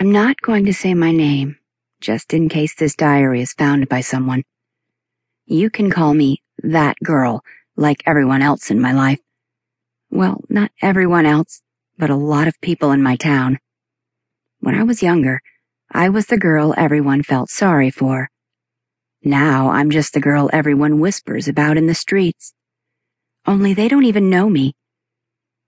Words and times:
I'm 0.00 0.12
not 0.12 0.40
going 0.40 0.64
to 0.64 0.72
say 0.72 0.94
my 0.94 1.12
name, 1.12 1.58
just 2.00 2.32
in 2.32 2.48
case 2.48 2.74
this 2.74 2.94
diary 2.94 3.42
is 3.42 3.52
found 3.52 3.86
by 3.90 4.00
someone. 4.00 4.44
You 5.44 5.68
can 5.68 5.90
call 5.90 6.14
me 6.14 6.42
that 6.62 6.96
girl, 7.04 7.42
like 7.76 8.02
everyone 8.06 8.40
else 8.40 8.70
in 8.70 8.80
my 8.80 8.92
life. 8.92 9.20
Well, 10.10 10.40
not 10.48 10.70
everyone 10.80 11.26
else, 11.26 11.60
but 11.98 12.08
a 12.08 12.16
lot 12.16 12.48
of 12.48 12.58
people 12.62 12.92
in 12.92 13.02
my 13.02 13.16
town. 13.16 13.58
When 14.60 14.74
I 14.74 14.84
was 14.84 15.02
younger, 15.02 15.42
I 15.92 16.08
was 16.08 16.28
the 16.28 16.38
girl 16.38 16.72
everyone 16.78 17.22
felt 17.22 17.50
sorry 17.50 17.90
for. 17.90 18.30
Now 19.22 19.68
I'm 19.68 19.90
just 19.90 20.14
the 20.14 20.20
girl 20.20 20.48
everyone 20.50 21.00
whispers 21.00 21.46
about 21.46 21.76
in 21.76 21.88
the 21.88 21.94
streets. 21.94 22.54
Only 23.44 23.74
they 23.74 23.88
don't 23.88 24.04
even 24.06 24.30
know 24.30 24.48
me. 24.48 24.74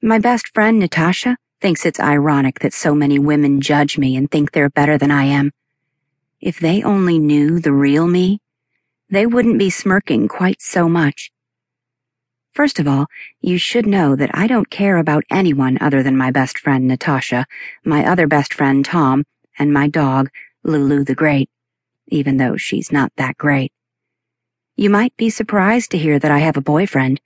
My 0.00 0.20
best 0.20 0.54
friend, 0.54 0.78
Natasha, 0.78 1.36
thinks 1.60 1.84
it's 1.84 2.00
ironic 2.00 2.60
that 2.60 2.72
so 2.72 2.94
many 2.94 3.18
women 3.18 3.60
judge 3.60 3.98
me 3.98 4.16
and 4.16 4.30
think 4.30 4.52
they're 4.52 4.70
better 4.70 4.96
than 4.96 5.10
I 5.10 5.24
am. 5.24 5.52
If 6.40 6.58
they 6.58 6.82
only 6.82 7.18
knew 7.18 7.60
the 7.60 7.72
real 7.72 8.06
me, 8.06 8.40
they 9.10 9.26
wouldn't 9.26 9.58
be 9.58 9.70
smirking 9.70 10.28
quite 10.28 10.62
so 10.62 10.88
much. 10.88 11.30
First 12.52 12.78
of 12.78 12.88
all, 12.88 13.06
you 13.40 13.58
should 13.58 13.86
know 13.86 14.16
that 14.16 14.30
I 14.34 14.46
don't 14.46 14.70
care 14.70 14.96
about 14.96 15.24
anyone 15.30 15.78
other 15.80 16.02
than 16.02 16.16
my 16.16 16.30
best 16.30 16.58
friend 16.58 16.88
Natasha, 16.88 17.46
my 17.84 18.04
other 18.04 18.26
best 18.26 18.54
friend 18.54 18.84
Tom, 18.84 19.24
and 19.58 19.72
my 19.72 19.86
dog, 19.86 20.30
Lulu 20.64 21.04
the 21.04 21.14
Great, 21.14 21.50
even 22.08 22.38
though 22.38 22.56
she's 22.56 22.90
not 22.90 23.12
that 23.16 23.36
great. 23.36 23.72
You 24.76 24.90
might 24.90 25.16
be 25.16 25.30
surprised 25.30 25.90
to 25.90 25.98
hear 25.98 26.18
that 26.18 26.30
I 26.30 26.38
have 26.38 26.56
a 26.56 26.62
boyfriend, 26.62 27.20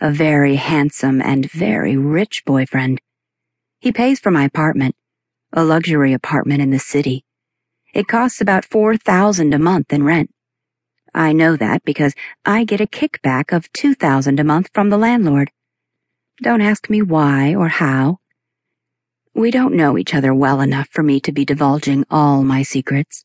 a 0.00 0.10
very 0.10 0.56
handsome 0.56 1.22
and 1.22 1.50
very 1.50 1.96
rich 1.96 2.44
boyfriend. 2.44 3.00
He 3.82 3.92
pays 3.92 4.20
for 4.20 4.30
my 4.30 4.44
apartment, 4.44 4.94
a 5.54 5.64
luxury 5.64 6.12
apartment 6.12 6.60
in 6.60 6.70
the 6.70 6.78
city. 6.78 7.24
It 7.94 8.06
costs 8.06 8.38
about 8.38 8.66
four 8.66 8.94
thousand 8.98 9.54
a 9.54 9.58
month 9.58 9.90
in 9.90 10.04
rent. 10.04 10.30
I 11.14 11.32
know 11.32 11.56
that 11.56 11.82
because 11.82 12.14
I 12.44 12.64
get 12.64 12.82
a 12.82 12.86
kickback 12.86 13.56
of 13.56 13.72
two 13.72 13.94
thousand 13.94 14.38
a 14.38 14.44
month 14.44 14.68
from 14.74 14.90
the 14.90 14.98
landlord. 14.98 15.50
Don't 16.42 16.60
ask 16.60 16.90
me 16.90 17.00
why 17.00 17.54
or 17.54 17.68
how. 17.68 18.18
We 19.34 19.50
don't 19.50 19.74
know 19.74 19.96
each 19.96 20.14
other 20.14 20.34
well 20.34 20.60
enough 20.60 20.88
for 20.90 21.02
me 21.02 21.18
to 21.20 21.32
be 21.32 21.46
divulging 21.46 22.04
all 22.10 22.42
my 22.42 22.62
secrets. 22.62 23.24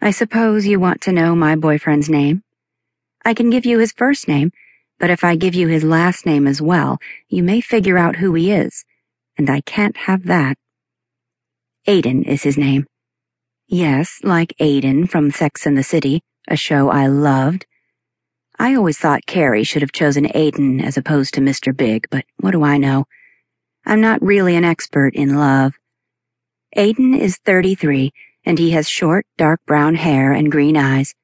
I 0.00 0.12
suppose 0.12 0.66
you 0.66 0.80
want 0.80 1.02
to 1.02 1.12
know 1.12 1.36
my 1.36 1.56
boyfriend's 1.56 2.08
name? 2.08 2.42
I 3.22 3.34
can 3.34 3.50
give 3.50 3.66
you 3.66 3.80
his 3.80 3.92
first 3.92 4.28
name, 4.28 4.50
but 4.98 5.10
if 5.10 5.22
I 5.22 5.36
give 5.36 5.54
you 5.54 5.68
his 5.68 5.84
last 5.84 6.24
name 6.24 6.46
as 6.46 6.62
well, 6.62 6.98
you 7.28 7.42
may 7.42 7.60
figure 7.60 7.98
out 7.98 8.16
who 8.16 8.32
he 8.32 8.50
is 8.50 8.86
and 9.36 9.50
I 9.50 9.60
can't 9.60 9.96
have 9.96 10.26
that. 10.26 10.56
Aiden 11.86 12.26
is 12.26 12.42
his 12.42 12.56
name. 12.56 12.86
Yes, 13.66 14.20
like 14.22 14.54
Aiden 14.60 15.08
from 15.08 15.30
Sex 15.30 15.66
and 15.66 15.76
the 15.76 15.82
City, 15.82 16.22
a 16.48 16.56
show 16.56 16.90
I 16.90 17.06
loved. 17.06 17.66
I 18.58 18.74
always 18.74 18.98
thought 18.98 19.26
Carrie 19.26 19.64
should 19.64 19.82
have 19.82 19.92
chosen 19.92 20.26
Aiden 20.26 20.82
as 20.82 20.96
opposed 20.96 21.34
to 21.34 21.40
Mr. 21.40 21.76
Big, 21.76 22.06
but 22.10 22.24
what 22.38 22.50
do 22.52 22.62
I 22.62 22.76
know? 22.76 23.06
I'm 23.84 24.00
not 24.00 24.22
really 24.22 24.54
an 24.54 24.64
expert 24.64 25.14
in 25.14 25.36
love. 25.36 25.74
Aiden 26.76 27.18
is 27.18 27.38
33, 27.38 28.12
and 28.44 28.58
he 28.58 28.70
has 28.72 28.88
short, 28.88 29.26
dark 29.36 29.60
brown 29.66 29.94
hair 29.94 30.32
and 30.32 30.52
green 30.52 30.76
eyes. 30.76 31.14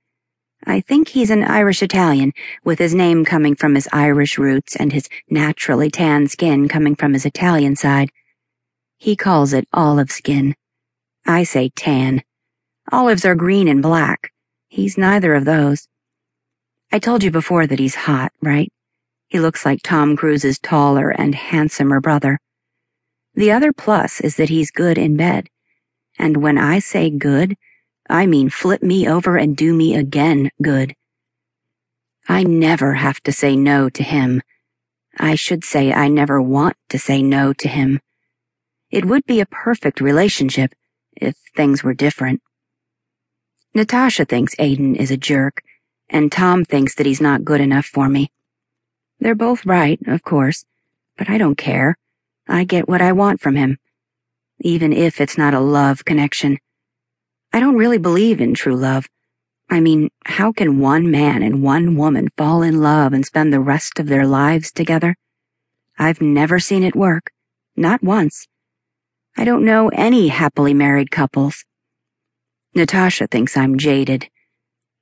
I 0.68 0.82
think 0.82 1.08
he's 1.08 1.30
an 1.30 1.44
Irish 1.44 1.82
Italian, 1.82 2.34
with 2.62 2.78
his 2.78 2.94
name 2.94 3.24
coming 3.24 3.54
from 3.56 3.74
his 3.74 3.88
Irish 3.90 4.36
roots 4.36 4.76
and 4.76 4.92
his 4.92 5.08
naturally 5.30 5.90
tan 5.90 6.28
skin 6.28 6.68
coming 6.68 6.94
from 6.94 7.14
his 7.14 7.24
Italian 7.24 7.74
side. 7.74 8.10
He 8.98 9.16
calls 9.16 9.54
it 9.54 9.66
olive 9.72 10.10
skin. 10.10 10.54
I 11.26 11.44
say 11.44 11.70
tan. 11.70 12.22
Olives 12.92 13.24
are 13.24 13.34
green 13.34 13.66
and 13.66 13.80
black. 13.80 14.30
He's 14.68 14.98
neither 14.98 15.34
of 15.34 15.46
those. 15.46 15.88
I 16.92 16.98
told 16.98 17.24
you 17.24 17.30
before 17.30 17.66
that 17.66 17.78
he's 17.78 17.94
hot, 17.94 18.32
right? 18.42 18.70
He 19.28 19.40
looks 19.40 19.64
like 19.64 19.80
Tom 19.82 20.16
Cruise's 20.16 20.58
taller 20.58 21.08
and 21.08 21.34
handsomer 21.34 22.02
brother. 22.02 22.40
The 23.34 23.52
other 23.52 23.72
plus 23.72 24.20
is 24.20 24.36
that 24.36 24.50
he's 24.50 24.70
good 24.70 24.98
in 24.98 25.16
bed. 25.16 25.48
And 26.18 26.42
when 26.42 26.58
I 26.58 26.78
say 26.78 27.08
good, 27.08 27.56
I 28.08 28.26
mean 28.26 28.48
flip 28.48 28.82
me 28.82 29.08
over 29.08 29.36
and 29.36 29.56
do 29.56 29.74
me 29.74 29.94
again 29.94 30.50
good. 30.62 30.94
I 32.28 32.42
never 32.42 32.94
have 32.94 33.20
to 33.22 33.32
say 33.32 33.56
no 33.56 33.88
to 33.90 34.02
him. 34.02 34.42
I 35.18 35.34
should 35.34 35.64
say 35.64 35.92
I 35.92 36.08
never 36.08 36.40
want 36.40 36.76
to 36.90 36.98
say 36.98 37.22
no 37.22 37.52
to 37.54 37.68
him. 37.68 38.00
It 38.90 39.04
would 39.04 39.26
be 39.26 39.40
a 39.40 39.46
perfect 39.46 40.00
relationship 40.00 40.74
if 41.16 41.36
things 41.56 41.82
were 41.82 41.94
different. 41.94 42.40
Natasha 43.74 44.24
thinks 44.24 44.54
Aiden 44.56 44.96
is 44.96 45.10
a 45.10 45.16
jerk, 45.16 45.62
and 46.08 46.32
Tom 46.32 46.64
thinks 46.64 46.94
that 46.94 47.06
he's 47.06 47.20
not 47.20 47.44
good 47.44 47.60
enough 47.60 47.86
for 47.86 48.08
me. 48.08 48.30
They're 49.20 49.34
both 49.34 49.66
right, 49.66 50.00
of 50.06 50.22
course, 50.22 50.64
but 51.16 51.28
I 51.28 51.36
don't 51.36 51.58
care. 51.58 51.98
I 52.46 52.64
get 52.64 52.88
what 52.88 53.02
I 53.02 53.12
want 53.12 53.40
from 53.40 53.56
him, 53.56 53.78
even 54.60 54.92
if 54.92 55.20
it's 55.20 55.36
not 55.36 55.54
a 55.54 55.60
love 55.60 56.04
connection. 56.04 56.58
I 57.52 57.60
don't 57.60 57.76
really 57.76 57.98
believe 57.98 58.40
in 58.40 58.54
true 58.54 58.76
love. 58.76 59.08
I 59.70 59.80
mean, 59.80 60.10
how 60.24 60.52
can 60.52 60.80
one 60.80 61.10
man 61.10 61.42
and 61.42 61.62
one 61.62 61.96
woman 61.96 62.28
fall 62.36 62.62
in 62.62 62.80
love 62.80 63.12
and 63.12 63.24
spend 63.24 63.52
the 63.52 63.60
rest 63.60 63.98
of 63.98 64.06
their 64.06 64.26
lives 64.26 64.72
together? 64.72 65.16
I've 65.98 66.20
never 66.20 66.58
seen 66.58 66.82
it 66.84 66.96
work. 66.96 67.30
Not 67.76 68.02
once. 68.02 68.46
I 69.36 69.44
don't 69.44 69.64
know 69.64 69.88
any 69.90 70.28
happily 70.28 70.74
married 70.74 71.10
couples. 71.10 71.64
Natasha 72.74 73.26
thinks 73.26 73.56
I'm 73.56 73.78
jaded. 73.78 74.28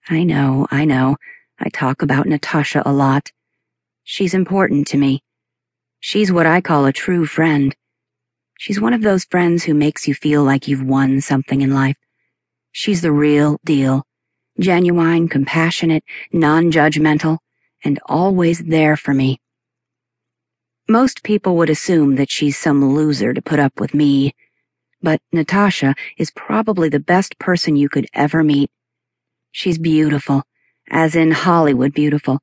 I 0.09 0.23
know, 0.25 0.67
I 0.71 0.85
know. 0.85 1.17
I 1.59 1.69
talk 1.69 2.03
about 2.03 2.27
Natasha 2.27 2.83
a 2.87 2.93
lot. 2.93 3.33
She's 4.05 4.35
important 4.35 4.87
to 4.89 4.99
me. 4.99 5.23
She's 6.01 6.31
what 6.31 6.47
I 6.47 6.61
call 6.61 6.87
a 6.87 6.93
true 6.93 7.27
friend. 7.27 7.75
She's 8.59 8.81
one 8.81 8.93
of 8.93 9.03
those 9.03 9.25
friends 9.25 9.65
who 9.65 9.75
makes 9.75 10.07
you 10.07 10.15
feel 10.15 10.45
like 10.45 10.69
you've 10.69 10.83
won 10.83 11.21
something 11.21 11.61
in 11.61 11.73
life. 11.75 11.97
She's 12.79 13.01
the 13.01 13.11
real 13.11 13.59
deal. 13.65 14.05
Genuine, 14.61 15.29
compassionate, 15.29 16.05
non-judgmental, 16.31 17.39
and 17.83 17.99
always 18.05 18.59
there 18.59 18.99
for 18.99 19.15
me. 19.15 19.41
Most 20.87 21.23
people 21.23 21.57
would 21.57 21.71
assume 21.71 22.17
that 22.17 22.31
she's 22.31 22.59
some 22.59 22.95
loser 22.95 23.33
to 23.33 23.41
put 23.41 23.59
up 23.59 23.81
with 23.81 23.95
me, 23.95 24.35
but 25.01 25.23
Natasha 25.33 25.95
is 26.19 26.31
probably 26.31 26.91
the 26.91 27.01
best 27.01 27.39
person 27.39 27.77
you 27.77 27.89
could 27.89 28.09
ever 28.13 28.45
meet. 28.45 28.71
She's 29.53 29.79
beautiful, 29.79 30.43
as 30.91 31.17
in 31.17 31.31
Hollywood 31.31 31.95
beautiful, 31.95 32.41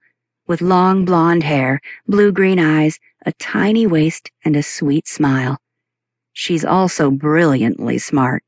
with 0.47 0.61
long 0.61 1.05
blonde 1.05 1.43
hair, 1.43 1.79
blue-green 2.07 2.57
eyes, 2.57 2.97
a 3.23 3.33
tiny 3.33 3.85
waist, 3.85 4.31
and 4.43 4.55
a 4.55 4.63
sweet 4.63 5.07
smile. 5.07 5.59
She's 6.31 6.65
also 6.65 7.11
brilliantly 7.11 7.99
smart. 7.99 8.43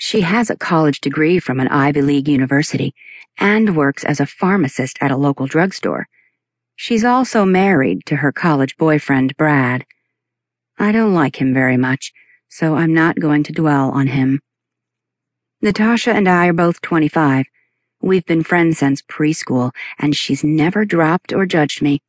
She 0.00 0.20
has 0.20 0.48
a 0.48 0.56
college 0.56 1.00
degree 1.00 1.40
from 1.40 1.58
an 1.58 1.66
Ivy 1.66 2.02
League 2.02 2.28
university 2.28 2.94
and 3.36 3.76
works 3.76 4.04
as 4.04 4.20
a 4.20 4.26
pharmacist 4.26 4.96
at 5.00 5.10
a 5.10 5.16
local 5.16 5.48
drugstore. 5.48 6.06
She's 6.76 7.04
also 7.04 7.44
married 7.44 8.06
to 8.06 8.16
her 8.16 8.30
college 8.30 8.76
boyfriend, 8.76 9.36
Brad. 9.36 9.84
I 10.78 10.92
don't 10.92 11.14
like 11.14 11.40
him 11.40 11.52
very 11.52 11.76
much, 11.76 12.12
so 12.48 12.76
I'm 12.76 12.94
not 12.94 13.18
going 13.18 13.42
to 13.42 13.52
dwell 13.52 13.90
on 13.90 14.06
him. 14.06 14.40
Natasha 15.60 16.12
and 16.12 16.28
I 16.28 16.46
are 16.46 16.52
both 16.52 16.80
25. 16.80 17.46
We've 18.00 18.24
been 18.24 18.44
friends 18.44 18.78
since 18.78 19.02
preschool, 19.02 19.72
and 19.98 20.14
she's 20.14 20.44
never 20.44 20.84
dropped 20.84 21.32
or 21.32 21.44
judged 21.44 21.82
me. 21.82 22.02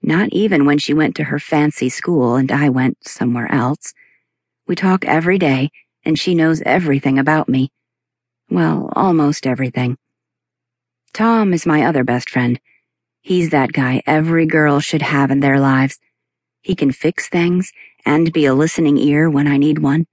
Not 0.00 0.28
even 0.28 0.66
when 0.66 0.78
she 0.78 0.94
went 0.94 1.16
to 1.16 1.24
her 1.24 1.40
fancy 1.40 1.88
school 1.88 2.36
and 2.36 2.52
I 2.52 2.68
went 2.68 3.08
somewhere 3.08 3.50
else. 3.50 3.92
We 4.68 4.76
talk 4.76 5.04
every 5.04 5.38
day, 5.38 5.70
and 6.04 6.18
she 6.18 6.34
knows 6.34 6.62
everything 6.62 7.18
about 7.18 7.48
me. 7.48 7.70
Well, 8.50 8.92
almost 8.94 9.46
everything. 9.46 9.96
Tom 11.12 11.54
is 11.54 11.66
my 11.66 11.82
other 11.82 12.04
best 12.04 12.28
friend. 12.28 12.60
He's 13.22 13.50
that 13.50 13.72
guy 13.72 14.02
every 14.06 14.46
girl 14.46 14.80
should 14.80 15.02
have 15.02 15.30
in 15.30 15.40
their 15.40 15.58
lives. 15.58 15.98
He 16.60 16.74
can 16.74 16.92
fix 16.92 17.28
things 17.28 17.72
and 18.04 18.32
be 18.32 18.46
a 18.46 18.54
listening 18.54 18.98
ear 18.98 19.30
when 19.30 19.46
I 19.46 19.56
need 19.56 19.78
one. 19.78 20.06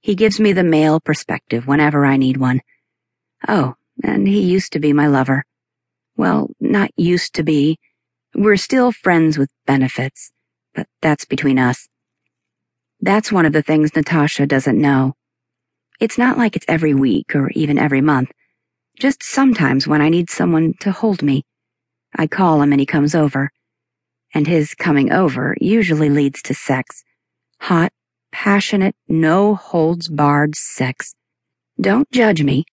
He 0.00 0.14
gives 0.14 0.38
me 0.38 0.52
the 0.52 0.62
male 0.62 1.00
perspective 1.00 1.66
whenever 1.66 2.06
I 2.06 2.16
need 2.16 2.36
one. 2.36 2.60
Oh, 3.48 3.74
and 4.04 4.28
he 4.28 4.40
used 4.40 4.72
to 4.72 4.78
be 4.78 4.92
my 4.92 5.06
lover. 5.06 5.44
Well, 6.16 6.50
not 6.60 6.90
used 6.96 7.34
to 7.34 7.42
be. 7.42 7.78
We're 8.34 8.56
still 8.56 8.92
friends 8.92 9.38
with 9.38 9.50
benefits, 9.66 10.30
but 10.74 10.86
that's 11.02 11.24
between 11.24 11.58
us. 11.58 11.88
That's 13.00 13.32
one 13.32 13.46
of 13.46 13.52
the 13.52 13.62
things 13.62 13.94
Natasha 13.94 14.46
doesn't 14.46 14.80
know. 14.80 15.14
It's 16.00 16.16
not 16.16 16.38
like 16.38 16.54
it's 16.54 16.66
every 16.68 16.94
week 16.94 17.34
or 17.34 17.50
even 17.50 17.76
every 17.76 18.00
month. 18.00 18.30
Just 19.00 19.22
sometimes 19.22 19.88
when 19.88 20.00
I 20.00 20.08
need 20.08 20.30
someone 20.30 20.74
to 20.80 20.92
hold 20.92 21.22
me. 21.22 21.44
I 22.16 22.28
call 22.28 22.62
him 22.62 22.72
and 22.72 22.80
he 22.80 22.86
comes 22.86 23.16
over. 23.16 23.50
And 24.32 24.46
his 24.46 24.74
coming 24.74 25.10
over 25.10 25.56
usually 25.60 26.08
leads 26.08 26.40
to 26.42 26.54
sex. 26.54 27.02
Hot, 27.62 27.92
passionate, 28.30 28.94
no 29.08 29.56
holds 29.56 30.08
barred 30.08 30.54
sex. 30.54 31.16
Don't 31.80 32.08
judge 32.12 32.44
me. 32.44 32.64